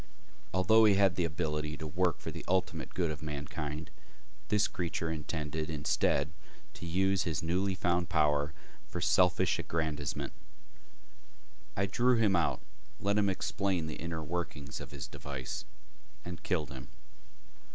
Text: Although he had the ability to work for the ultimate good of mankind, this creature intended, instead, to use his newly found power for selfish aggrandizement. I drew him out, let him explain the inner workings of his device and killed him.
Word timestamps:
Although 0.51 0.85
he 0.85 0.95
had 0.95 1.15
the 1.15 1.25
ability 1.25 1.77
to 1.77 1.85
work 1.85 2.17
for 2.19 2.31
the 2.31 2.43
ultimate 2.47 2.95
good 2.95 3.11
of 3.11 3.21
mankind, 3.21 3.91
this 4.47 4.67
creature 4.67 5.11
intended, 5.11 5.69
instead, 5.69 6.31
to 6.73 6.87
use 6.87 7.21
his 7.21 7.43
newly 7.43 7.75
found 7.75 8.09
power 8.09 8.51
for 8.87 8.99
selfish 8.99 9.59
aggrandizement. 9.59 10.33
I 11.77 11.85
drew 11.85 12.15
him 12.17 12.35
out, 12.35 12.61
let 12.99 13.15
him 13.19 13.29
explain 13.29 13.85
the 13.85 13.97
inner 14.01 14.23
workings 14.23 14.81
of 14.81 14.89
his 14.89 15.05
device 15.07 15.65
and 16.25 16.41
killed 16.41 16.71
him. 16.71 16.87